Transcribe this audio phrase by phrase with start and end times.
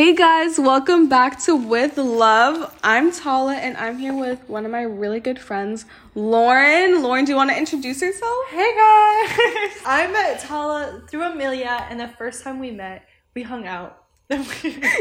[0.00, 2.74] Hey guys, welcome back to With Love.
[2.82, 5.84] I'm Tala and I'm here with one of my really good friends,
[6.14, 7.02] Lauren.
[7.02, 8.46] Lauren, do you want to introduce yourself?
[8.48, 9.82] Hey guys!
[9.84, 14.06] I met Tala through Amelia, and the first time we met, we hung out.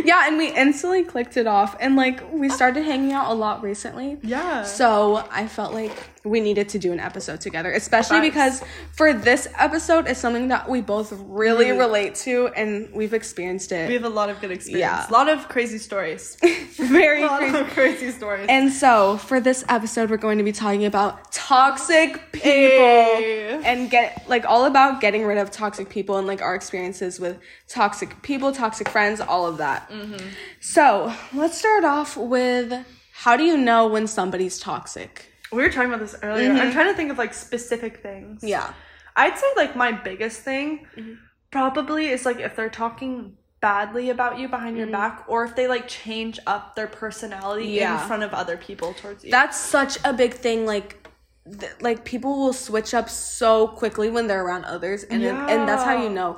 [0.03, 2.53] Yeah, and we instantly clicked it off and like we ah.
[2.53, 4.17] started hanging out a lot recently.
[4.21, 4.63] yeah.
[4.63, 5.95] So I felt like
[6.25, 8.61] we needed to do an episode together, especially because
[8.91, 11.79] for this episode, it's something that we both really Really.
[11.79, 13.87] relate to and we've experienced it.
[13.87, 14.81] we have a lot of good experience.
[14.81, 15.09] Yeah.
[15.09, 16.35] A lot of crazy stories.
[16.77, 17.57] very a lot crazy.
[17.57, 18.45] of crazy stories.
[18.49, 23.61] And so, for this episode, we're going to be talking about toxic people Hey.
[23.63, 27.37] and get like all about getting rid of toxic people and like our experiences with
[27.67, 29.89] toxic people, toxic friends, all of that.
[29.89, 30.25] Mm-hmm.
[30.59, 32.73] So, let's start off with
[33.13, 35.25] how do you know when somebody's toxic?
[35.51, 36.51] We were talking about this earlier.
[36.51, 38.43] I'm trying to think of like specific things.
[38.43, 38.73] Yeah.
[39.15, 41.13] I'd say like my biggest thing Mm-hmm.
[41.51, 44.77] probably is like if they're talking badly about you behind Mm-hmm.
[44.77, 48.01] your back or if they like change up their personality Yeah.
[48.01, 49.31] in front of other people towards you.
[49.31, 51.07] That's such a big thing like
[51.59, 55.67] th- like people will switch up so quickly when they're around others and then- and
[55.67, 56.37] that's how you know.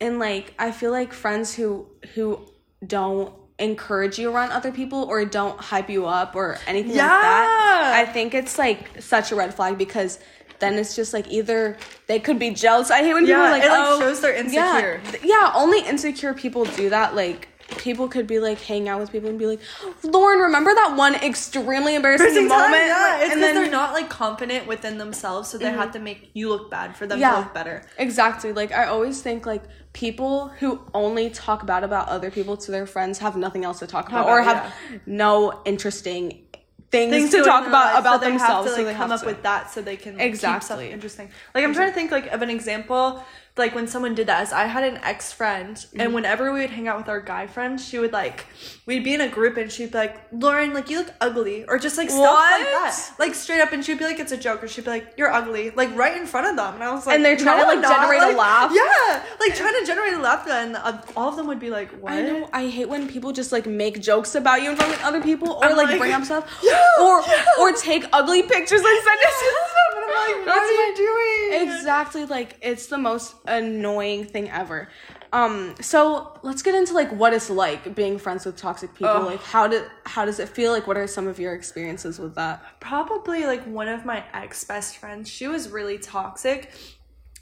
[0.00, 2.40] And like I feel like friends who who
[2.86, 7.92] don't encourage you around other people or don't hype you up or anything like that.
[8.08, 10.18] I think it's like such a red flag because
[10.58, 12.90] then it's just like either they could be jealous.
[12.90, 15.00] I hate when people are like, it, like, oh, shows they're insecure.
[15.10, 17.14] th- Yeah, only insecure people do that.
[17.14, 19.60] Like people could be like hang out with people and be like,
[20.02, 22.86] Lauren, remember that one extremely embarrassing, Embarrassing time, moment?
[22.86, 25.78] yeah, it's and then they're not like confident within themselves, so they mm-hmm.
[25.78, 27.32] have to make you look bad for them Yeah.
[27.32, 27.82] to look better.
[27.98, 28.52] Exactly.
[28.52, 32.86] Like I always think like people who only talk bad about other people to their
[32.86, 34.74] friends have nothing else to talk about, or about, have
[35.06, 36.44] no interesting
[36.90, 38.68] things, Things to talk about about so they themselves.
[38.68, 39.26] Have to, so they come up to.
[39.26, 40.90] with that so they can like, keep stuff Exactly.
[40.90, 41.30] interesting.
[41.54, 43.24] Like I'm trying to think like of an example.
[43.56, 46.00] Like when someone did that, is I had an ex friend, Mm-hmm.
[46.00, 48.46] and whenever we would hang out with our guy friends, she would like
[48.84, 51.78] we'd be in a group and she'd be like, "Lauren, like you look ugly," or
[51.78, 54.64] just like stuff like that, like straight up, and she'd be like, "It's a joke,"
[54.64, 57.06] or she'd be like, "You're ugly," like right in front of them, and I was
[57.06, 58.72] like, And they're trying to, like, not." generate a laugh.
[58.74, 61.90] Yeah, like trying to generate a laugh, and uh, all of them would be like,
[62.02, 62.48] "What?" I know.
[62.52, 65.52] I hate when people just like make jokes about you in front of other people,
[65.62, 67.44] or like, like, bring up stuff, Yeah, or yeah.
[67.60, 69.70] or take ugly pictures and send it to them.
[69.70, 69.73] And I'm
[70.14, 72.24] like, "What are you doing?" Exactly.
[72.24, 74.88] Like it's the most annoying thing ever.
[75.32, 75.74] Um.
[75.80, 79.08] So let's get into like what it's like being friends with toxic people.
[79.08, 79.24] Ugh.
[79.26, 80.72] Like how did how does it feel?
[80.72, 82.62] Like what are some of your experiences with that?
[82.80, 85.28] probably like one of my ex best friends.
[85.28, 86.70] She was really toxic,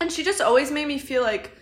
[0.01, 1.53] and she just always made me feel like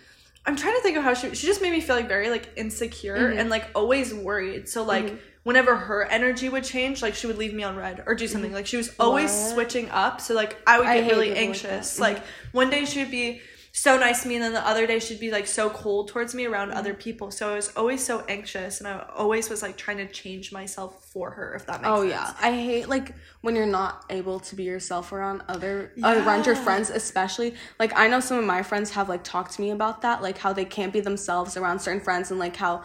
[0.47, 1.35] I'm trying to think of how she.
[1.35, 3.39] She just made me feel like very like insecure Mm-hmm.
[3.39, 4.69] and like always worried.
[4.69, 5.21] So like.
[5.43, 8.53] Whenever her energy would change, like she would leave me on read or do something.
[8.53, 9.53] Like she was always What?
[9.55, 10.21] switching up.
[10.21, 11.99] So like I would get hate really people like anxious.
[11.99, 13.41] Like one day she would be
[13.73, 16.35] so nice to me, and then the other day she'd be like so cold towards
[16.35, 16.99] me around other Mm-hmm.
[17.01, 17.31] people.
[17.31, 21.05] So I was always so anxious, and I always was like trying to change myself
[21.13, 21.55] for her.
[21.55, 21.99] If that makes sense.
[22.01, 22.35] Oh sense.
[22.41, 26.57] yeah, I hate like when you're not able to be yourself around other around your
[26.57, 27.55] friends, especially.
[27.79, 30.37] Like I know some of my friends have like talked to me about that, like
[30.39, 32.83] how they can't be themselves around certain friends, and like how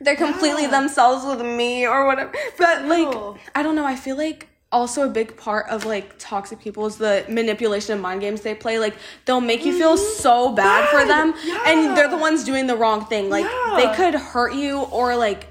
[0.00, 0.70] they're completely Yeah.
[0.70, 2.32] themselves with me or whatever.
[2.58, 3.36] But like No.
[3.54, 6.96] I don't know, I feel like also a big part of like toxic people is
[6.96, 8.78] the manipulation of mind games they play.
[8.78, 11.08] Like they'll make you feel so bad for Mm-hmm.
[11.08, 11.62] Them, Yeah.
[11.66, 13.30] and they're the ones doing the wrong thing.
[13.30, 13.46] Like
[13.76, 15.48] they could hurt you or like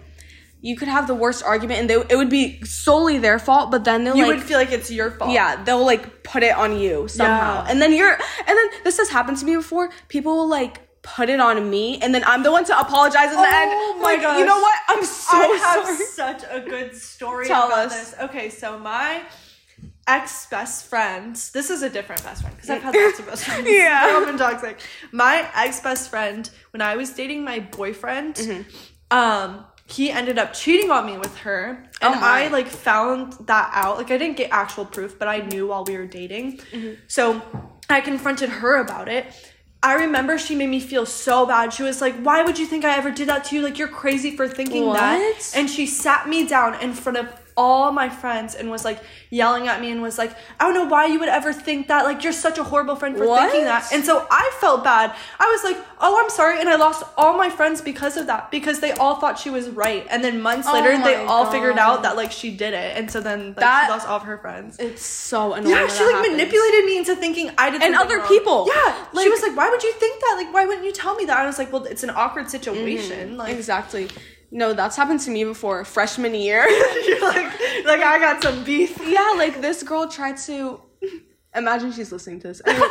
[0.61, 3.85] you could have the worst argument and they, it would be solely their fault but
[3.85, 5.31] then they'll You like would feel like it's your fault.
[5.31, 7.67] yeah they'll like put it on you somehow Yeah.
[7.71, 11.29] and then you're and then this has happened to me before people will like put
[11.29, 14.03] it on me and then i'm the one to apologize in the end Oh my
[14.13, 14.39] like, gosh.
[14.39, 16.05] you know what i'm so I have sorry
[16.39, 18.11] such a good story Tell about us.
[18.11, 18.19] this.
[18.21, 19.21] Okay, so my
[20.07, 23.43] ex best friend, this is a different best friend because I've had lots of best
[23.45, 23.67] friends.
[23.69, 24.07] Yeah.
[24.07, 24.79] They're all been toxic.
[25.11, 29.17] My ex best friend, when I was dating my boyfriend, Mm-hmm.
[29.17, 31.83] um, he ended up cheating on me with her.
[32.01, 32.43] Oh And my.
[32.45, 33.97] I like found that out.
[33.97, 36.57] Like I didn't get actual proof, but I knew while we were dating.
[36.71, 36.93] Mm-hmm.
[37.07, 37.41] So
[37.89, 39.25] I confronted her about it.
[39.81, 41.71] I remember she made me feel so bad.
[41.71, 43.61] She was like, Why would you think I ever did that to you?
[43.61, 45.19] Like, you're crazy for thinking that.
[45.55, 49.67] And she sat me down in front of all my friends and was like yelling
[49.67, 52.05] at me and was like, I don't know why you would ever think that.
[52.05, 53.91] Like, you're such a horrible friend for thinking that.
[53.93, 55.13] And so I felt bad.
[55.39, 56.59] I was like, Oh, I'm sorry.
[56.61, 59.67] And I lost all my friends because of that because they all thought she was
[59.69, 60.07] right.
[60.09, 62.95] And then months Oh later, they all figured out that like she did it.
[62.97, 64.79] And so then like, That- she lost all of her friends.
[64.79, 66.31] it's so annoying Yeah, she like happens.
[66.37, 68.27] manipulated me into thinking I did And other wrong.
[68.29, 68.59] people.
[68.73, 70.33] Yeah, Like- she was like, "Why would you think that?
[70.41, 73.35] Like, why wouldn't you tell me that?" I was like, "Well, it's an awkward situation.
[73.35, 73.57] Like, mm-hmm.
[73.59, 74.07] exactly
[74.51, 76.67] no that's happened to me before freshman year
[77.07, 80.81] you're like, like I got some beef." yeah like this girl tried to
[81.55, 82.87] imagine she's listening to this Anyway,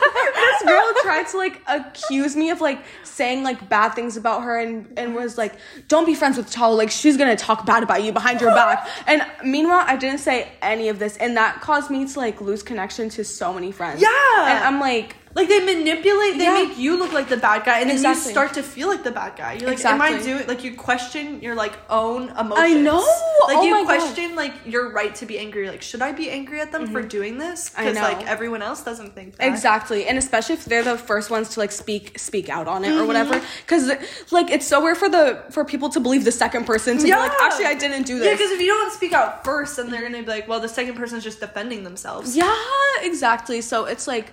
[0.61, 4.59] this girl tried to like accuse me of like saying like bad things about her
[4.59, 5.55] and and was like,
[5.87, 6.75] "Don't be friends with Tala.
[6.75, 10.51] Like she's gonna talk bad about you behind your back." And meanwhile, I didn't say
[10.61, 14.03] any of this, and that caused me to like lose connection to so many friends.
[14.03, 14.09] Yeah.
[14.57, 16.55] and I'm like, Like they manipulate, they Yeah.
[16.55, 18.25] make you look like the bad guy, and then Exactly.
[18.25, 19.53] you start to feel like the bad guy.
[19.55, 20.33] You're like, am I Exactly.
[20.33, 20.47] doing?
[20.49, 22.55] Like you question your like own emotions.
[22.59, 22.99] I know.
[23.47, 23.87] Like Oh you my God.
[24.01, 25.69] question like your right to be angry.
[25.69, 27.71] Like, should I be angry at them for doing this?
[27.71, 27.89] Mm-hmm.
[27.89, 29.47] Because like everyone else doesn't think that.
[29.47, 32.89] Exactly, and especially if they're the first ones to like speak speak out on it
[32.89, 33.01] Mm-hmm.
[33.03, 33.85] or whatever, because
[34.31, 37.11] like it's so weird for the for people to believe the second person to be
[37.11, 38.27] like, actually, I didn't do this.
[38.27, 40.69] Yeah, because if you don't speak out first, then they're gonna be like, well, the
[40.69, 42.35] second person's just defending themselves.
[42.37, 42.55] Yeah,
[43.03, 43.61] exactly.
[43.61, 44.33] So it's like,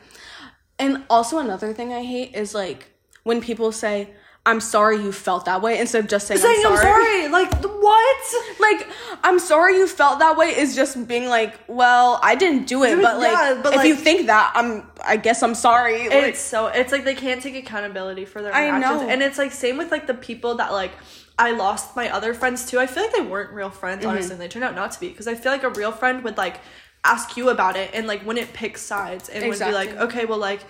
[0.80, 2.88] and also another thing I hate is like
[3.24, 4.10] when people say,
[4.46, 7.28] "I'm sorry you felt that way," instead of just saying, Saying "I'm I'm sorry." sorry,
[7.30, 8.26] like what?
[8.60, 8.88] Like,
[9.24, 12.92] I'm sorry you felt that way is just being like, well, I didn't do it,
[12.96, 16.10] Dude, but like, yeah, but, if you think that, I'm, I guess I'm sorry.
[16.10, 19.02] Like, It's so it's like they can't take accountability for their I actions.
[19.02, 19.08] know.
[19.10, 20.92] And it's like same with like the people that like
[21.38, 22.80] I lost my other friends too.
[22.80, 24.10] I feel like they weren't real friends, Mm-hmm.
[24.10, 25.10] honestly, and they turned out not to be.
[25.10, 26.60] Because I feel like a real friend would like
[27.06, 30.40] ask you about it and like wouldn't pick sides and would be like, okay, well
[30.40, 30.62] like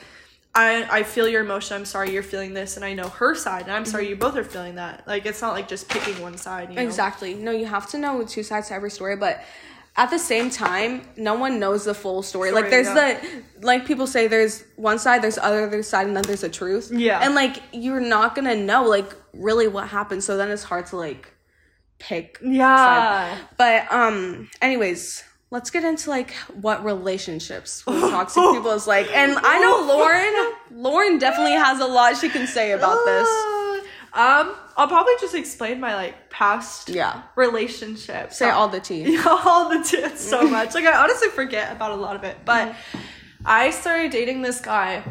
[0.54, 1.76] I I feel your emotion.
[1.78, 3.92] I'm sorry you're feeling this, and I know her side, and I'm Mm-hmm.
[3.92, 5.06] sorry you both are feeling that.
[5.08, 6.70] Like it's not like just picking one side.
[6.70, 6.82] You know?
[6.82, 7.34] Exactly.
[7.34, 9.44] No, you have to know two sides to every story, but
[9.98, 12.52] at the same time, no one knows the full story.
[12.52, 13.20] like there's yeah.
[13.20, 16.90] the like people say there's one side, there's other side, and then there's a truth.
[16.92, 17.20] Yeah.
[17.24, 20.96] And like you're not gonna know like really what happened, so then it's hard to
[20.98, 21.34] like
[22.00, 22.40] pick.
[22.42, 22.76] Yeah.
[23.36, 23.38] side.
[23.58, 25.24] But um anyways,
[25.56, 26.31] let's get into like
[26.66, 29.07] what relationships with toxic people is like.
[29.16, 30.36] And I know Lauren
[30.84, 33.30] Lauren definitely has a lot she can say about this.
[34.13, 37.24] Um, I'll probably just explain my like past Yeah.
[37.36, 38.38] relationships.
[38.38, 39.18] Say all the tea.
[39.25, 40.74] all the tits so much.
[40.74, 42.38] Like I honestly forget about a lot of it.
[42.46, 42.98] But Mm-hmm.
[43.48, 45.04] I started dating this guy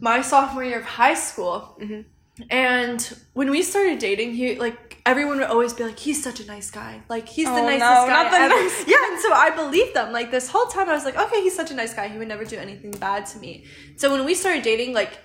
[0.00, 1.76] my sophomore year of high school.
[1.80, 2.00] Mm-hmm.
[2.50, 3.00] And
[3.32, 6.70] when we started dating, he like everyone would always be like, "He's such a nice
[6.70, 7.02] guy.
[7.08, 9.50] Like he's the Oh, nicest no, guy not the ever." nice Yeah, and so I
[9.50, 10.12] believed them.
[10.12, 12.08] Like this whole time, I was like, "Okay, he's such a nice guy.
[12.08, 13.64] He would never do anything bad to me."
[13.96, 15.18] So when we started dating, like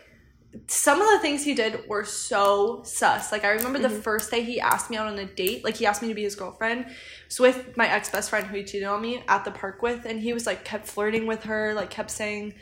[0.68, 3.32] some of the things he did were so sus.
[3.32, 4.02] Like I remember the mm-hmm.
[4.02, 5.64] first day he asked me out on a date.
[5.64, 6.86] Like he asked me to be his girlfriend.
[7.26, 10.06] It's with my ex best friend who he cheated on me at the park with,
[10.06, 11.74] and he was like kept flirting with her.
[11.74, 12.54] Like kept saying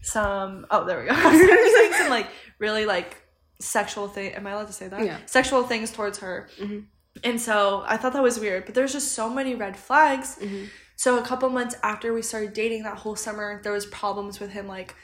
[0.00, 0.66] some.
[0.70, 1.14] Oh, there we go.
[1.14, 2.28] Saying some like
[2.58, 3.23] really like
[3.64, 4.32] sexual thing.
[4.32, 5.04] Am I allowed to say that?
[5.04, 5.18] Yeah.
[5.26, 6.48] Sexual things towards her.
[6.58, 6.80] Mm-hmm.
[7.22, 10.36] And so I thought that was weird, but there's just so many red flags.
[10.40, 10.64] Mm-hmm.
[10.96, 14.50] So a couple months after we started dating that whole summer, there was problems with
[14.50, 14.94] him like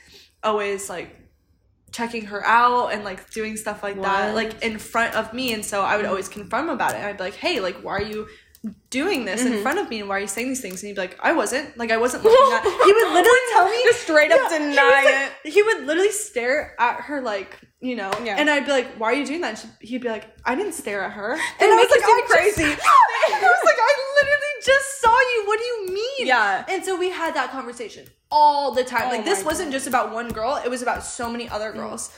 [0.43, 1.17] always like
[1.93, 5.65] checking her out and like doing stuff like that like in front of me and
[5.65, 6.11] so I would mm-hmm.
[6.11, 7.01] always confront him about it.
[7.03, 8.29] I'd be like, "Hey, like why are you
[8.91, 9.63] doing this in mm-hmm.
[9.63, 11.33] front of me and why are you saying these things?" And he'd be like, "I
[11.33, 11.77] wasn't.
[11.79, 14.71] Like I wasn't looking at." He would literally tell me Just straight up Yeah, he
[14.71, 18.37] deny like- He would literally stare at her like, you know, Yeah.
[18.39, 20.75] and I'd be like, "Why are you doing that?" And he'd be like, "I didn't
[20.75, 22.65] stare at her." They and I was like, "I just- crazy.
[22.65, 25.45] I was like, "I literally just saw you.
[25.47, 26.65] What do you mean?" Yeah.
[26.69, 29.05] And so we had that conversation all the time.
[29.07, 31.77] Oh like this wasn't just about one girl; it was about so many other mm.
[31.77, 32.11] girls.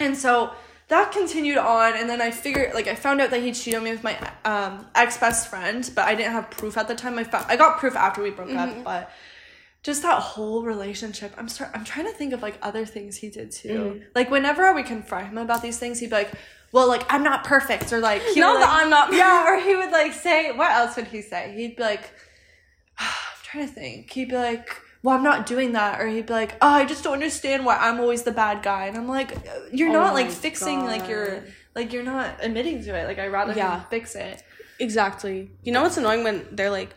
[0.00, 0.52] And so
[0.92, 3.84] that continued on, and then I figured, like, I found out that he cheated on
[3.84, 7.18] me with my um, ex best friend, but I didn't have proof at the time.
[7.18, 9.10] I found I got proof after we broke up, but
[9.82, 11.32] just that whole relationship.
[11.38, 11.70] I'm start.
[11.74, 14.02] I'm trying to think of like other things he did too.
[14.14, 16.30] Like whenever I would confront him about these things, he'd be like,
[16.72, 19.60] "Well, like I'm not perfect," or like, he No, would, like- I'm not- Yeah, or
[19.60, 21.52] he would like say, what else would he say?
[21.56, 22.10] He'd be like,
[22.98, 23.06] I'm
[23.42, 24.10] trying to think.
[24.10, 24.68] He'd be like,
[25.02, 26.00] well, I'm not doing that.
[26.00, 28.86] Or he'd be like, oh, I just don't understand why I'm always the bad guy.
[28.86, 29.36] And I'm like,
[29.72, 31.44] you're Oh not like fixing like you're,
[31.74, 33.06] like you're not admitting to it.
[33.06, 33.80] Like I rather Yeah.
[33.84, 34.42] fix it.
[34.78, 35.50] Exactly.
[35.62, 36.94] You know what's annoying when they're like,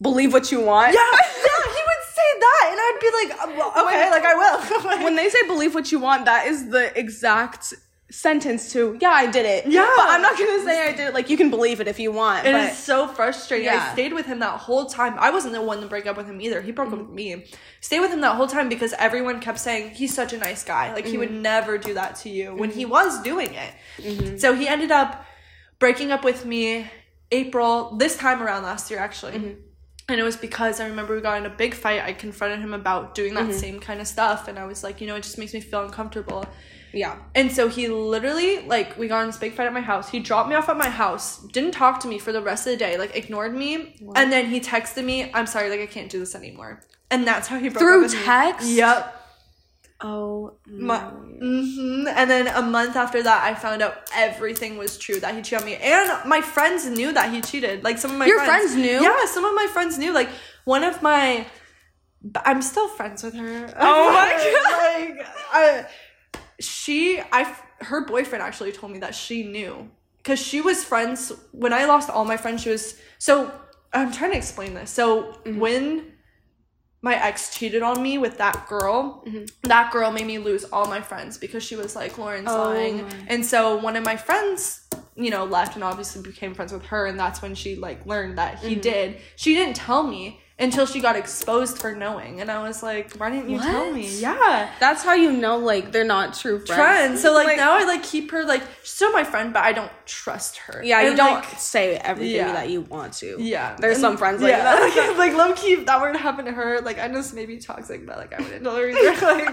[0.00, 0.94] believe what you want?
[0.94, 4.34] Yeah, yeah, he would say that, and I'd be like, "Uh, well, okay, like I
[4.34, 5.02] will.
[5.04, 7.74] When they say believe what you want, that is the exact
[8.12, 9.66] sentence to, yeah, I did it.
[9.66, 9.90] Yeah.
[9.96, 11.14] But I'm not to say I did it.
[11.14, 12.46] Like, you can believe it if you want.
[12.46, 13.68] It but is so frustrating.
[13.68, 15.14] I stayed with him that whole time.
[15.18, 16.60] I wasn't the one to break up with him either.
[16.60, 17.46] He broke up with me.
[17.80, 20.92] Stayed with him that whole time because everyone kept saying he's such a nice guy.
[20.92, 21.42] Like he would mm-hmm.
[21.42, 22.92] never do that to you when he mm-hmm.
[22.92, 23.74] was doing it.
[23.96, 24.36] Mm-hmm.
[24.36, 25.24] So he ended up
[25.78, 26.86] breaking up with me
[27.32, 29.56] April this time around last year actually.
[30.08, 32.02] And it was because I remember we got in a big fight.
[32.02, 35.06] I confronted him about doing that same kind of stuff and I was like, you
[35.06, 36.44] know, it just makes me feel uncomfortable.
[36.92, 37.16] Yeah.
[37.34, 40.08] And so he literally, like, we got in this big fight at my house.
[40.10, 42.72] He dropped me off at my house, didn't talk to me for the rest of
[42.72, 43.96] the day, like, ignored me.
[44.14, 46.80] And then he texted me, I'm sorry, like, I can't do this anymore.
[47.10, 48.24] And that's how he broke Through up with me.
[48.24, 48.68] text?
[48.68, 49.18] Yep.
[50.04, 55.20] Oh, My, hmm And then a month after that, I found out everything was true
[55.20, 55.76] that he cheated on me.
[55.76, 57.84] And my friends knew that he cheated.
[57.84, 59.00] Like, some of my Your friends, friends knew?
[59.00, 60.12] Yeah, some of my friends knew.
[60.12, 60.28] Like,
[60.64, 61.46] one of my
[62.44, 63.74] I'm still friends with her.
[63.78, 65.16] Oh my god!
[65.18, 65.86] like I,
[66.62, 71.72] she, I, her boyfriend actually told me that she knew because she was friends when
[71.72, 72.62] I lost all my friends.
[72.62, 73.52] She was so.
[73.92, 74.90] I'm trying to explain this.
[74.90, 75.58] So mm-hmm.
[75.58, 76.12] when
[77.02, 79.44] my ex cheated on me with that girl, mm-hmm.
[79.64, 83.04] that girl made me lose all my friends because she was like Lauren's Oh lying,
[83.26, 87.06] and so one of my friends, you know, left and obviously became friends with her,
[87.06, 88.80] and that's when she like learned that he mm-hmm.
[88.80, 89.16] did.
[89.36, 93.30] She didn't tell me until she got exposed for knowing, and I was like, why
[93.30, 94.08] didn't you tell me?
[94.08, 96.80] Yeah That's how you know like they're not true friends.
[96.80, 97.18] friend.
[97.18, 99.90] So like, now I like keep her like she's still my friend, but I don't
[100.06, 100.82] trust her.
[100.82, 102.52] Yeah, you don't like, say everything yeah.
[102.52, 103.36] that you want to.
[103.40, 105.16] yeah, There's And- some friends like yeah, that.
[105.16, 107.32] like, like low key, if that were to happen to her, like I know this
[107.32, 109.26] may be toxic, but like I wouldn't tell her either.
[109.26, 109.46] like,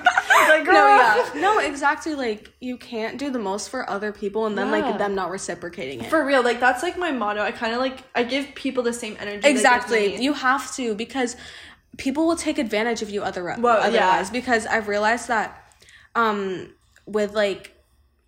[0.49, 0.75] like girl.
[0.79, 1.41] No, yeah.
[1.41, 2.15] No, exactly.
[2.15, 4.81] Like you can't do the most for other people and then Yeah.
[4.89, 6.09] like them not reciprocating it.
[6.09, 7.41] For real, like that's like my motto.
[7.41, 9.47] I kind of like I give people the same energy.
[9.47, 10.21] exactly.
[10.21, 11.35] You have to because
[11.97, 13.93] people will take advantage of you other Well, otherwise.
[13.93, 14.29] yeah.
[14.31, 15.47] Because I've realized that
[16.15, 16.73] um
[17.07, 17.75] with like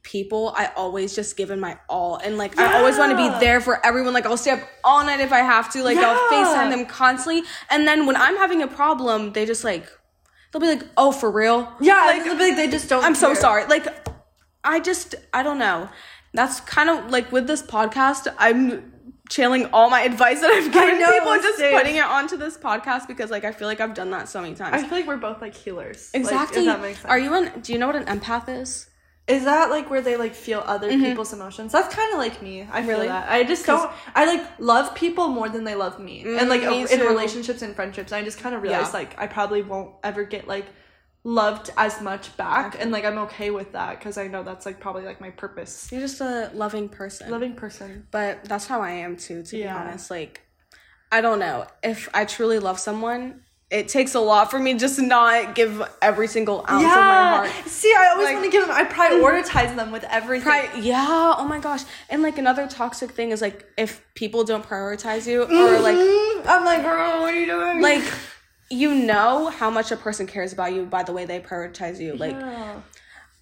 [0.04, 3.62] people I always just given my all and like I always want to be there
[3.62, 6.44] for everyone like I'll stay up all night if I have to like I'll Yeah.
[6.48, 9.86] FaceTime them constantly and then when I'm having a problem they just like
[10.52, 13.04] they'll be like oh for real yeah, like like, like they just don't.
[13.04, 13.66] I'm so sorry.
[13.68, 13.88] Like,
[14.64, 15.90] I just, I don't know.
[16.34, 18.92] That's kind of like with this podcast, I'm
[19.32, 21.74] channeling all my advice that I've given know, people and just same.
[21.76, 24.54] putting it onto this podcast because, like, I feel like I've done that so many
[24.54, 24.76] times.
[24.76, 26.12] I feel like we're both like healers.
[26.14, 26.66] like, exactly.
[26.66, 27.10] that makes sense.
[27.10, 27.62] Are you an?
[27.62, 28.88] Do you know what an empath is?
[29.28, 31.72] Is that like where they like feel other people's emotions?
[31.72, 32.62] That's kind of like me.
[32.64, 32.88] I feel Mm-hmm.
[32.90, 33.08] Really?
[33.08, 33.30] that.
[33.32, 33.90] I just don't.
[34.14, 37.08] I like love people more than they love me, and like Mm, me in too.
[37.08, 38.12] relationships and friendships.
[38.12, 39.00] I just kind of realized Yeah.
[39.00, 40.66] like I probably won't ever get like
[41.24, 44.80] loved as much back, and like I'm okay with that because I know that's like
[44.80, 45.90] probably like my purpose.
[45.92, 47.30] You're just a loving person.
[47.30, 48.08] Loving person.
[48.12, 49.44] But that's how I am too.
[49.44, 49.74] To Yeah.
[49.74, 50.42] be honest, like,
[51.12, 53.42] I don't know if I truly love someone.
[53.70, 57.30] It takes a lot for me just to not give every single ounce of my
[57.30, 57.50] heart.
[57.68, 58.76] See, I always Like- want to give them.
[58.76, 60.44] I prioritize them with everything.
[60.44, 61.36] Pri- yeah.
[61.38, 61.84] Oh my gosh.
[62.10, 66.48] And like another toxic thing is like if people don't prioritize you or like Mm,
[66.48, 67.80] I'm like, girl, what are you doing?
[67.80, 68.04] like
[68.72, 72.16] you know how much a person cares about you by the way they prioritize you.
[72.16, 72.82] Like Yeah.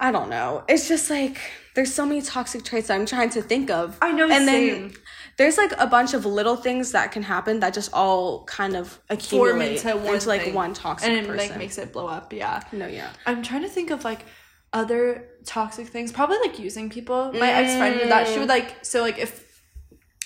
[0.01, 0.63] I don't know.
[0.69, 1.37] It's just like
[1.75, 3.97] there's so many toxic traits that I'm trying to think of.
[4.01, 4.67] I know, And same.
[4.89, 4.93] then
[5.37, 8.87] there's like a bunch of little things that can happen that just all kind of
[8.87, 10.53] form accumulate into one like thing.
[10.53, 11.49] one toxic and it person.
[11.49, 12.31] like makes it blow up.
[12.33, 12.61] Yeah.
[12.71, 13.09] no, yeah.
[13.25, 14.25] I'm trying to think of like
[14.71, 16.11] other toxic things.
[16.11, 17.31] Probably like using people.
[17.33, 18.27] My ex friend did that.
[18.27, 19.61] She would like so like if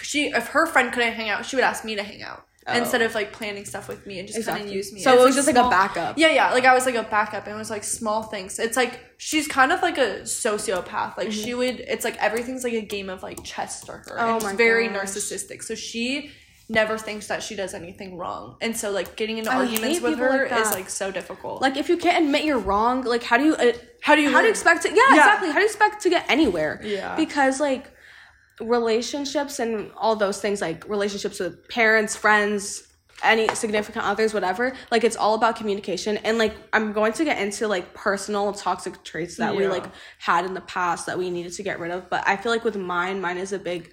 [0.02, 2.78] she if her friend couldn't hang out, she would ask me to hang out Oh.
[2.78, 5.02] instead of like planning stuff with me and just kind of use me.
[5.02, 6.18] So It's, it was just like a backup.
[6.18, 6.52] Yeah, yeah.
[6.54, 8.58] Like I was like a backup, and it was like small things.
[8.60, 11.18] It's like she's kind of like a sociopath.
[11.18, 11.80] Like she would.
[11.82, 14.00] It's like everything's like a game of like chess to her.
[14.00, 14.20] Mm-hmm.
[14.20, 15.10] Oh it's my very gosh.
[15.10, 15.64] narcissistic.
[15.64, 16.32] So she
[16.70, 20.18] never thinks that she does anything wrong, and so like getting into I arguments with
[20.20, 21.62] her like is like so difficult.
[21.62, 24.32] Like if you can't admit you're wrong, like how do you uh, How do you
[24.32, 25.16] how do you expect to yeah, Yeah.
[25.18, 27.16] exactly how do you expect to get anywhere Yeah.
[27.16, 27.90] because like
[28.60, 32.88] relationships and all those things like relationships with parents friends
[33.24, 36.18] any significant others whatever like it's all about communication.
[36.18, 39.86] And like i'm going to get into like personal toxic traits that we like
[40.20, 42.10] had in the past that we needed to get rid of.
[42.10, 43.92] But i feel like with mine mine is a big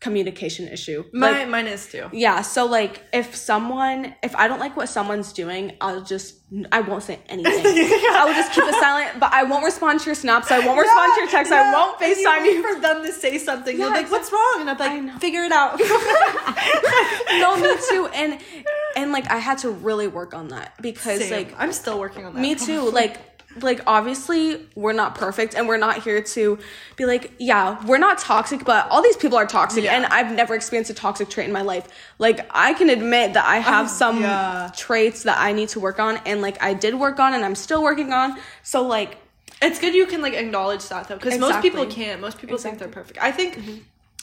[0.00, 2.08] communication issue My, like, mine is too.
[2.12, 6.36] yeah, so like if someone if I don't like what someone's doing, I'll just
[6.70, 7.52] I won't say anything.
[7.66, 10.78] I will just keep it silent, but I won't respond to your snaps, I won't
[10.80, 12.74] respond to your texts, I won't FaceTime wait you.
[12.74, 13.76] for them to say something.
[13.76, 15.78] Yeah, They're like, "What's wrong?" And I'm like, "Figure it out."
[17.40, 18.06] no, me too.
[18.14, 18.40] And
[18.96, 21.32] and like I had to really work on that because Same.
[21.32, 22.40] like I'm still working on that.
[22.40, 22.88] me too.
[22.90, 23.18] Like
[23.62, 26.58] like obviously we're not perfect and we're not here to
[26.96, 29.96] be like yeah we're not toxic but all these people are toxic Yeah.
[29.96, 31.88] and i've never experienced a toxic trait in my life
[32.18, 34.70] like i can admit that i have Um, some yeah.
[34.76, 37.54] traits that i need to work on and like i did work on and i'm
[37.54, 39.16] still working on so like
[39.62, 42.20] It's good you can like acknowledge that though, because most people can't.
[42.20, 43.18] Most people think they're perfect.
[43.20, 43.58] I think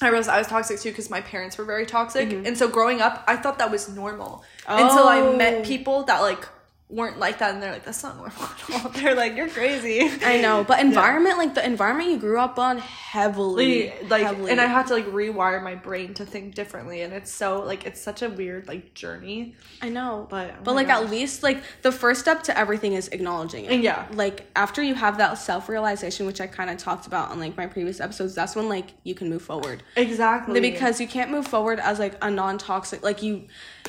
[0.02, 3.00] I realized I was toxic too because my parents were very toxic, and so growing
[3.02, 5.36] up, I thought that was normal until I Oh.
[5.36, 6.44] met people that like
[6.90, 8.92] weren't like that, and they're like, "That's not normal.
[8.94, 12.78] They're like, "You're crazy." i know but environment like the environment you grew up on
[12.78, 14.52] heavily like heavily.
[14.52, 17.86] and i had to like rewire my brain to think differently and it's so like
[17.86, 21.04] it's such a weird like journey I know, But, oh but like gosh.
[21.04, 23.82] at least like the first step to everything is acknowledging it.
[23.82, 24.08] Yeah.
[24.14, 27.56] Like after you have that self realization, which I kind of talked about on like
[27.58, 29.84] my previous episodes, that's when like you can move forward.
[29.96, 33.44] exactly Because you can't move forward as like a non toxic like you.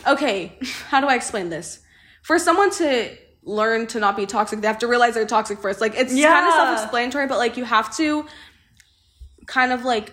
[0.07, 1.81] Okay, how do I explain this?
[2.27, 5.81] For someone to learn to not be toxic, they have to realize they're toxic first.
[5.81, 8.27] Like it's kind of self explanatory, but like you have to
[9.47, 10.13] kind of like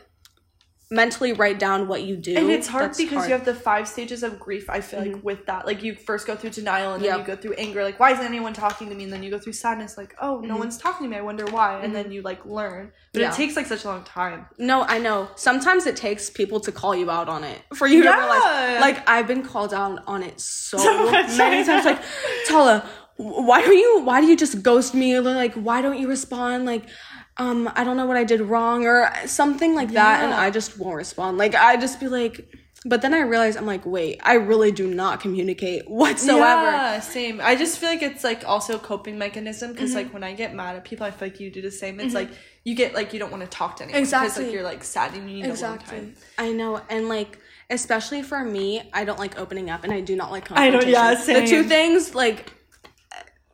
[0.93, 2.35] mentally write down what you do.
[2.37, 3.29] and it's hard that's because hard.
[3.29, 5.25] you have the five stages of grief i feel like mm-hmm.
[5.25, 7.19] with that like you first go through denial and then Yep.
[7.19, 9.39] you go through anger like why isn't anyone talking to me and then you go
[9.39, 10.59] through sadness like oh no mm-hmm.
[10.59, 12.13] one's talking to me i wonder why and then mm-hmm.
[12.13, 13.31] you like learn but Yeah.
[13.31, 15.29] it takes like such a long time No, I know.
[15.35, 18.81] Sometimes it takes people to call you out on it for you to realize.
[18.81, 21.85] Like I've been called out on it so, So many times.
[21.85, 22.01] Like,
[22.47, 24.01] Tala, why don't you?
[24.03, 25.19] Why do you just ghost me?
[25.19, 26.65] Like, why don't you respond?
[26.65, 26.85] Like,
[27.37, 30.77] um, I don't know what I did wrong or something like that, and I just
[30.77, 31.37] won't respond.
[31.37, 32.47] Like, I just be like.
[32.85, 36.63] But then I realize I'm like, wait, I really do not communicate whatsoever.
[36.69, 37.39] Yeah, same.
[37.41, 39.97] I just feel like it's like also a coping mechanism because Mm-hmm.
[39.99, 42.01] like when I get mad at people, I feel like you do the same.
[42.01, 42.29] It's like
[42.65, 44.43] you get like you don't want to talk to anyone because Exactly.
[44.43, 46.13] like you're like sad and you need a long time.
[46.37, 50.17] I know, and like especially for me, I don't like opening up, and I do
[50.17, 50.91] not like I know, confrontation.
[51.35, 52.51] yeah, The two things, like,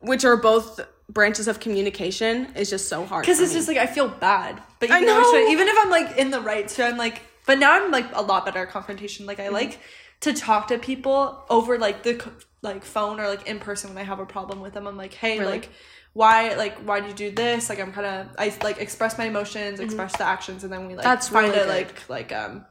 [0.00, 0.80] which are both
[1.12, 3.22] branches of communication, is just so hard.
[3.22, 3.58] Because it's me.
[3.58, 5.30] just like I feel bad, but I even, I know.
[5.32, 8.06] should- even if I'm like in the right, so I'm like, but now I'm like
[8.14, 9.26] a lot better at confrontation.
[9.26, 9.54] Like I Mm-hmm.
[9.54, 9.80] like
[10.20, 12.22] to talk to people over like the
[12.62, 14.86] like phone or like in person when I have a problem with them.
[14.86, 15.50] I'm like, hey, Really?
[15.52, 15.68] like
[16.12, 17.68] why like why did you do this?
[17.70, 20.94] Like I'm kind of I like express my emotions, express the actions, and then we
[20.94, 21.08] like Mm-hmm.
[21.10, 21.68] That's find really a good.
[22.08, 22.66] like like um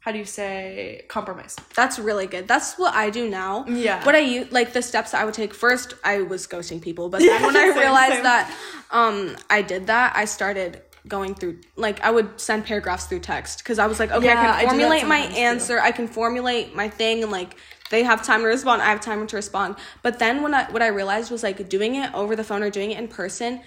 [0.00, 1.56] how do you say compromise?
[1.74, 2.48] That's really good.
[2.48, 3.66] That's what I do now.
[3.66, 4.04] Yeah.
[4.04, 5.52] What I use, like the steps I would take.
[5.54, 8.22] First, I was ghosting people, but then when I realized same.
[8.24, 8.54] that
[8.90, 13.58] um I did that, I started going through like I would send paragraphs through text
[13.58, 15.40] because I was like, okay, Yeah, I I can formulate my sometimes, too.
[15.42, 17.56] answer, I can formulate my thing, and like
[17.90, 19.76] they have time to respond, I have time to respond.
[20.02, 22.70] But then when I what I realized was like doing it over the phone or
[22.70, 23.60] doing it in person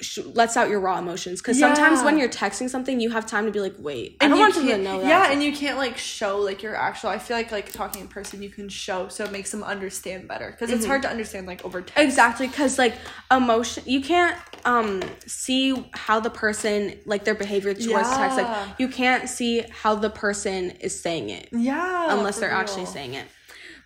[0.00, 3.46] sh- lets out your raw emotions because sometimes when you're texting something you have time
[3.46, 5.42] to be like wait i And don't you want them to know that Yeah, and
[5.42, 7.10] you can't like show like your actual.
[7.10, 10.28] I feel like like talking in person, you can show, so it makes them understand
[10.28, 10.76] better because Mm-hmm.
[10.78, 12.02] it's hard to understand like over text.
[12.04, 12.94] Exactly, because like
[13.30, 18.36] emotion, you can't um see how the person like their behavior towards text.
[18.36, 23.14] Like you can't see how the person is saying it Yeah, unless they're actually saying
[23.14, 23.26] it.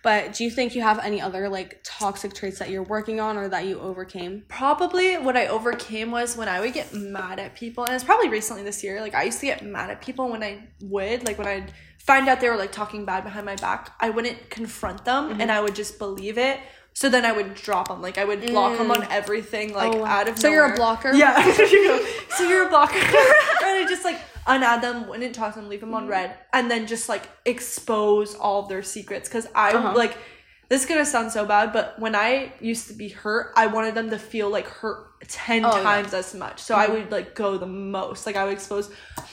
[0.03, 3.37] But do you think you have any other like toxic traits that you're working on
[3.37, 4.43] or that you overcame?
[4.47, 8.29] Probably what I overcame was when I would get mad at people, and it's probably
[8.29, 8.99] recently this year.
[9.01, 12.27] Like I used to get mad at people when I would like when I'd find
[12.27, 13.93] out they were like talking bad behind my back.
[13.99, 15.41] I wouldn't confront them, Mm-hmm.
[15.41, 16.59] and I would just believe it.
[16.93, 18.01] So then I would drop them.
[18.01, 19.73] Like I would block them on everything.
[19.73, 19.95] Like Mm.
[19.95, 20.07] Oh, wow.
[20.07, 21.13] out of So you're a blocker?
[21.13, 21.45] Yeah.
[21.45, 22.05] you
[22.37, 22.95] so you're a blocker.
[22.97, 26.03] and I just like unadd them, wouldn't talk to them, leave them Mm-hmm.
[26.03, 29.27] on read, and then just like expose all of their secrets.
[29.29, 29.93] Because I Uh-huh.
[29.95, 30.17] like
[30.69, 33.93] this is gonna sound so bad, but when I used to be hurt, I wanted
[33.93, 35.73] them to feel like hurt ten Oh, yeah.
[35.75, 35.83] Mm-hmm.
[35.83, 36.59] times as much.
[36.61, 38.25] So I would like go the most.
[38.25, 38.89] Like I would expose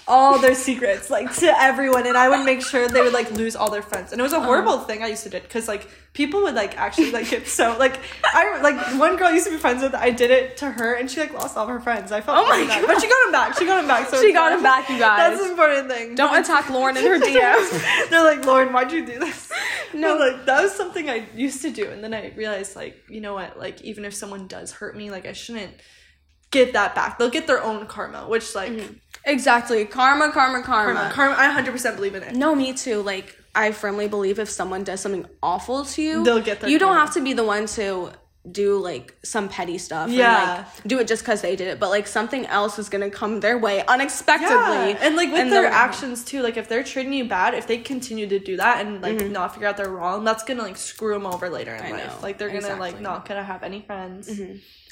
[0.09, 3.55] all their secrets like to everyone, and I would make sure they would like lose
[3.57, 4.11] all their friends.
[4.12, 4.42] And it was Uh-huh.
[4.42, 7.47] a horrible thing I used to do because like people would like actually like get
[7.47, 9.94] so like I like one girl I used to be friends with.
[9.94, 12.12] I did it to her, and she like lost all of her friends.
[12.12, 12.66] I felt Oh my.
[12.66, 12.87] God.
[12.87, 13.59] but she got him back.
[13.59, 14.09] She got him back.
[14.09, 15.18] So She got him back, you guys.
[15.18, 16.14] That's the important thing.
[16.14, 18.09] Don't attack Lauren in her DMs.
[18.11, 19.51] They're like, Lauren, why'd you do this?
[19.94, 20.16] No.
[20.16, 23.21] No, like that was something I used to do, and then I realized, like, you
[23.21, 23.59] know what?
[23.59, 25.75] Like, even if someone does hurt me, like, I shouldn't
[26.51, 27.18] get that back.
[27.18, 28.94] They'll get their own karma, which, like, mm-hmm.
[29.25, 30.94] exactly, karma, karma, karma.
[30.94, 31.14] karma.
[31.14, 31.37] Karma.
[31.37, 32.35] I hundred percent believe in it.
[32.35, 33.03] No, me too.
[33.03, 36.78] Like I firmly believe if someone does something awful to you, They'll get their You
[36.78, 38.12] don't have to be the one to
[38.50, 40.08] do like some petty stuff.
[40.11, 40.58] Yeah.
[40.58, 43.11] And, like, do it just because they did it, but like something else is gonna
[43.11, 44.48] come their way unexpectedly.
[44.92, 46.40] Yeah, and like with and their actions too.
[46.42, 49.32] Like, if they're treating you bad, if they continue to do that and like Mm-hmm.
[49.32, 52.06] not figure out they're wrong, that's gonna like screw them over later in I life.
[52.06, 54.30] know, Like, they're gonna like not gonna have any friends.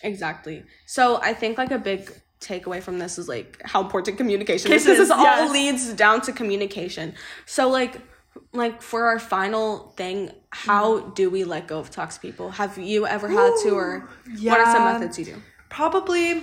[0.02, 0.64] Exactly.
[0.84, 4.82] So I think like a big takeaway from this is like how important communication is.
[4.84, 5.50] Kisses, This all yes.
[5.50, 7.14] leads down to communication.
[7.46, 8.00] So like
[8.52, 11.14] like for our final thing, how Mm-hmm.
[11.14, 12.50] do we let go of toxic people?
[12.50, 14.08] Have you ever had to or
[14.42, 15.42] what are some methods you do?
[15.68, 16.42] probably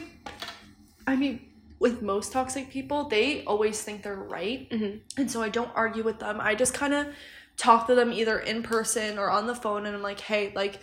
[1.07, 1.39] i mean
[1.79, 4.67] with most toxic people they always think they're right
[5.17, 7.07] and so i don't argue with them i just kind of
[7.57, 10.79] talk to them either in person or on the phone and i'm like hey like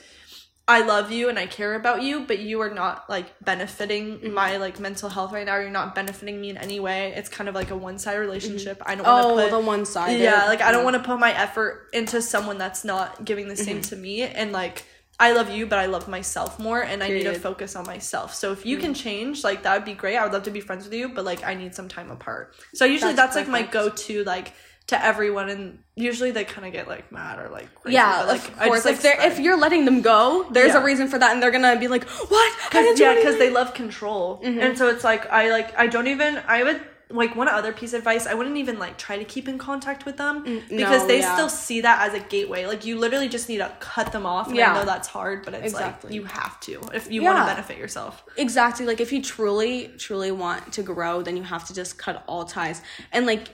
[0.76, 4.56] i love you and i care about you but you are not like benefiting my
[4.64, 7.54] like mental health right now you're not benefiting me in any way it's kind of
[7.60, 10.22] like a one-sided relationship i don't want to Oh, put the one sided.
[10.22, 13.54] yeah, like I don't want to put my effort into someone that's not giving the
[13.54, 13.64] Mm-hmm.
[13.64, 14.22] same to me.
[14.22, 14.84] And like,
[15.18, 17.42] I love you, but I love myself more, and I need to Mm-hmm.
[17.48, 18.28] focus on myself.
[18.34, 20.16] So if you can change, like that would be great.
[20.16, 22.54] I would love to be friends with you, but like I need some time apart.
[22.78, 24.48] So usually That's that's, like my go-to, like
[24.90, 28.40] to everyone, and usually they kind of get like mad or like crazy, Yeah, like
[28.48, 28.84] of course.
[28.84, 30.80] just, like, if they're if you're letting them go, there's Yeah.
[30.82, 32.58] a reason for that, and they're gonna be like, "What?
[32.70, 34.60] Cause, yeah, because they love control, Mm-hmm.
[34.60, 36.80] and so it's like I like I don't even I would
[37.12, 40.06] like one other piece of advice I wouldn't even like try to keep in contact
[40.06, 41.34] with them because no, they yeah.
[41.34, 42.66] still see that as a gateway.
[42.66, 44.52] Like you literally just need to cut them off.
[44.54, 44.70] Yeah.
[44.70, 46.10] I know that's hard, but it's Exactly.
[46.10, 48.22] like you have to if you want to benefit yourself.
[48.36, 52.22] exactly like if you truly truly want to grow then you have to just cut
[52.28, 53.48] all ties and like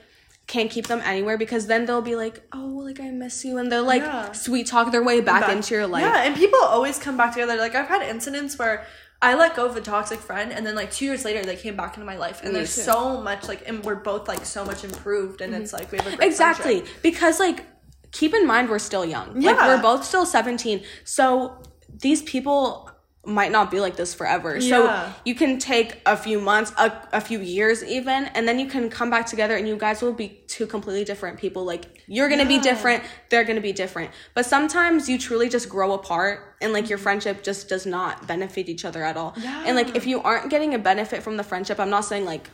[0.47, 3.71] can't keep them anywhere because then they'll be like, oh, like I miss you, and
[3.71, 4.31] they'll like Yeah.
[4.31, 6.03] sweet talk their way back, into your life.
[6.03, 7.57] Yeah, and people always come back together.
[7.57, 8.85] Like I've had incidents where
[9.21, 11.75] I let go of a toxic friend, and then like two years later, they came
[11.75, 12.81] back into my life, and Me there's too.
[12.81, 15.81] so much like, and we're both like so much improved, and it's mm-hmm.
[15.83, 17.01] like we have a great exactly friendship.
[17.03, 17.65] because like
[18.11, 19.67] keep in mind we're still young like Yeah.
[19.67, 21.61] we're both still 17 so
[22.01, 22.89] these people
[23.25, 24.61] might not be like this forever.
[24.61, 28.67] So you can take a few months a, a few years even and then you
[28.67, 31.65] can come back together and you guys will be two completely different people.
[31.65, 34.11] Like you're gonna be different they're gonna be different.
[34.33, 37.03] But sometimes you truly just grow apart and like your mm-hmm.
[37.03, 39.35] friendship just does not benefit each other at all.
[39.43, 42.49] And like if you aren't getting a benefit from the friendship i'm not saying like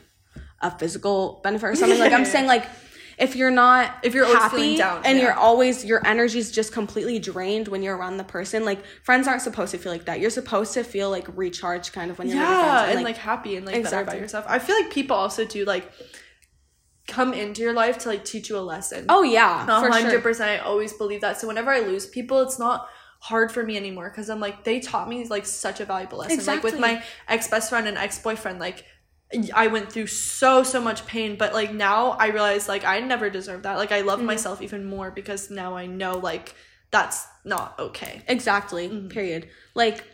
[0.60, 2.00] a physical benefit or something.
[2.00, 2.66] Like i'm saying like
[3.18, 5.24] if you're not If you're always happy feeling down, and yeah.
[5.24, 9.42] you're always your energy's just completely drained when you're around the person like friends aren't
[9.42, 12.36] supposed to feel like that you're supposed to feel like recharged kind of when you're
[12.38, 14.12] yeah, friends and like, happy and like better Exactly.
[14.14, 14.44] about yourself.
[14.48, 15.90] I feel like people also do like
[17.06, 19.06] come into your life to like teach you a lesson.
[19.08, 20.42] oh yeah A for hundred sure.
[20.44, 21.38] I always believe that.
[21.40, 22.88] So whenever I lose people, it's not
[23.20, 26.44] hard for me anymore because I'm like they taught me like such a valuable lesson.
[26.44, 28.84] Like with my ex best friend and ex boyfriend, like
[29.54, 33.30] I went through so so much pain, but like now I realize like I never
[33.30, 33.76] deserved that.
[33.76, 34.08] Like I Mm-hmm.
[34.08, 36.54] love myself even more because now I know like
[36.90, 38.22] that's not okay.
[38.28, 38.88] Exactly.
[38.88, 39.08] Mm-hmm.
[39.08, 39.48] Period.
[39.74, 40.04] Like,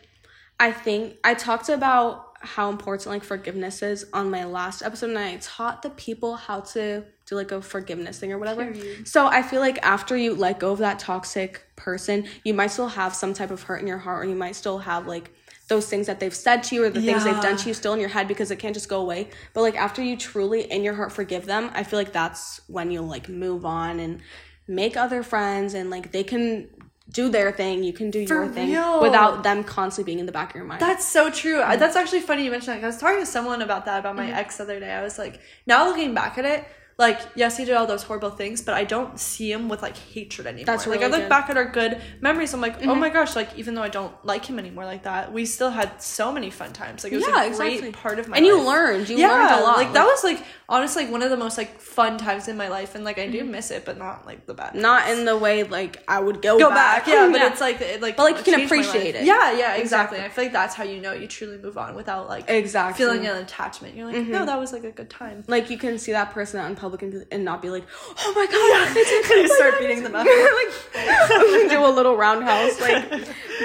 [0.59, 5.19] I think I talked about how important like forgiveness is on my last episode, and
[5.19, 8.73] I taught the people how to do like a forgiveness thing or whatever.
[8.73, 9.07] Period.
[9.07, 12.89] So I feel like after you let go of that toxic person, you might still
[12.89, 15.31] have some type of hurt in your heart, or you might still have like
[15.71, 17.95] those things that they've said to you or the things they've done to you still
[17.95, 19.31] in your head because it can't just go away.
[19.55, 22.91] But like after you truly in your heart forgive them, I feel like that's when
[22.91, 24.21] you'll like move on and
[24.69, 26.69] make other friends and like they can
[27.09, 29.01] do their thing, you can do For your thing real.
[29.01, 30.81] without them constantly being in the back of your mind.
[30.81, 31.61] That's so true.
[31.61, 31.79] Mm-hmm.
[31.79, 32.85] That's actually funny you mentioned that.
[32.85, 34.93] I was talking to someone about that about my ex the other day.
[34.93, 36.65] I was like, now looking back at it,
[37.01, 39.97] like yes, he did all those horrible things, but I don't see him with like
[39.97, 40.67] hatred anymore.
[40.67, 41.29] That's like I look good.
[41.29, 42.55] back at our good memories.
[42.55, 45.33] I'm like, oh my gosh, like even though I don't like him anymore like that,
[45.33, 47.03] we still had so many fun times.
[47.03, 47.81] Like it was Yeah, a exactly.
[47.81, 48.39] great part of my life.
[48.39, 49.09] and you learned.
[49.09, 49.77] You yeah, learned a lot.
[49.79, 52.69] Like that was like honestly like one of the most like fun times in my
[52.69, 54.75] life, and like I do miss it, but not like the bad.
[54.75, 54.81] Mm-hmm.
[54.83, 55.19] not times.
[55.21, 57.07] in the way like I would go, go back.
[57.07, 59.25] back, yeah, but it's like it, like But, like, you can appreciate it.
[59.25, 60.19] Yeah, yeah, exactly.
[60.19, 60.21] Exactly.
[60.21, 63.03] I feel like that's how you know you truly move on without like Exactly.
[63.05, 63.97] feeling an attachment.
[63.97, 65.45] You're like, no, that was like a good time.
[65.49, 67.85] like you can see that person out in public and, and not be like,
[68.19, 70.27] oh my god, it's a You start beating them up.
[70.27, 73.11] like we do a little roundhouse, like.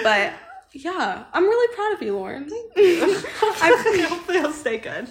[0.04, 0.34] But
[0.74, 2.50] yeah, I'm really proud of you, Lauren.
[2.78, 5.08] I hopefully I'll stay good.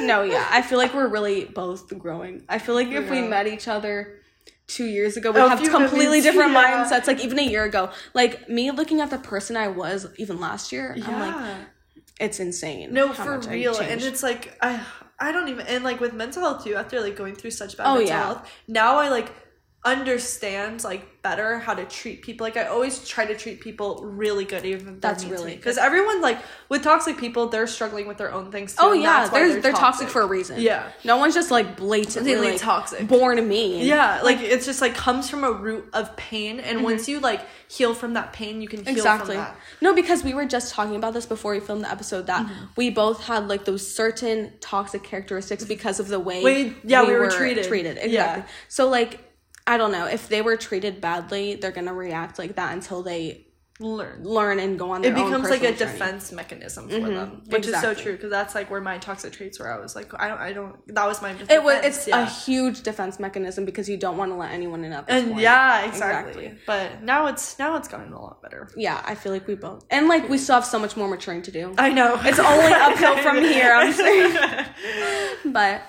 [0.00, 2.44] no, yeah, I feel like we're really both growing.
[2.48, 4.20] I feel like if we met each other
[4.66, 6.84] two years ago, we'd Oh, have completely different yeah.
[6.84, 7.06] mindsets.
[7.06, 10.70] Like even a year ago, like me looking at the person I was even last
[10.72, 11.56] year, I'm like,
[12.20, 12.92] it's insane.
[12.92, 14.80] no, for real, and it's like I,
[15.18, 16.74] I don't even and like with mental health too.
[16.74, 18.22] After like going through such bad Oh, mental yeah.
[18.24, 19.32] health, now I like
[19.84, 22.44] understand like better how to treat people.
[22.44, 26.20] Like I always try to treat people really good, even if That's really because everyone
[26.20, 28.72] like with toxic people, they're struggling with their own things.
[28.72, 30.08] Too, Oh yeah, why they're they're toxic.
[30.08, 30.60] for a reason.
[30.60, 30.88] Yeah.
[31.04, 33.06] no one's just like blatantly like, toxic.
[33.06, 33.84] born mean.
[33.86, 37.42] Yeah, like it's just like comes from a root of pain, and once you like
[37.68, 38.96] heal from that pain, you can heal Mm-hmm.
[38.98, 39.38] exactly.
[39.80, 42.64] No, because we were just talking about this before we filmed the episode that Mm-hmm.
[42.76, 47.12] we both had like those certain toxic characteristics because of the way We- yeah, we
[47.14, 47.64] were treated.
[47.66, 48.12] Treated exactly.
[48.12, 48.42] Yeah.
[48.68, 49.20] So like,
[49.66, 53.46] I don't know if they were treated badly, they're gonna react like that until they
[53.78, 54.24] Learn.
[54.24, 55.20] learn and go on their own.
[55.20, 55.92] It becomes like a journey.
[55.92, 57.14] defense mechanism for mm-hmm.
[57.14, 59.70] them, which is so true because that's like where my toxic traits were.
[59.70, 60.94] I was like, I don't, I don't.
[60.94, 61.36] That was my.
[61.50, 62.22] It was it's yeah.
[62.22, 65.32] a huge defense mechanism because you don't want to let anyone in at this and
[65.32, 65.42] point.
[65.42, 66.46] yeah, exactly.
[66.46, 66.62] Exactly.
[66.66, 68.70] But now it's now it's gotten a lot better.
[68.76, 71.42] Yeah, I feel like we both and like we still have so much more maturing
[71.42, 71.74] to do.
[71.76, 74.66] I know It's only uphill from here, I'm saying.
[75.52, 75.82] but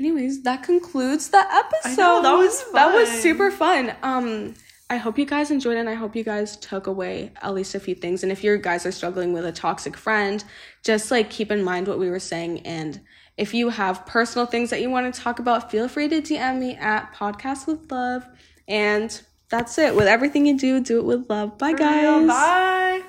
[0.00, 1.96] anyways, that concludes the episode.
[2.00, 3.94] know, that was That was super fun.
[4.02, 4.54] Um
[4.88, 7.76] I hope you guys enjoyed it and I hope you guys took away at least
[7.76, 8.24] a few things.
[8.24, 10.42] And if you guys are struggling with a toxic friend,
[10.82, 13.00] just like keep in mind what we were saying and
[13.36, 16.58] if you have personal things that you want to talk about, feel free to DM
[16.58, 18.28] me at podcast with love.
[18.68, 19.96] And that's it.
[19.96, 21.56] With everything you do, do it with love.
[21.56, 22.26] Bye guys.
[22.26, 23.02] Bye.